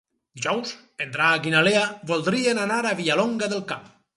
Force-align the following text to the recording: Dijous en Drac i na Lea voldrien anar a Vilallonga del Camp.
Dijous 0.37 0.71
en 1.05 1.11
Drac 1.17 1.45
i 1.49 1.53
na 1.55 1.61
Lea 1.67 1.83
voldrien 2.13 2.63
anar 2.65 2.81
a 2.85 2.95
Vilallonga 3.03 3.51
del 3.53 3.67
Camp. 3.75 3.89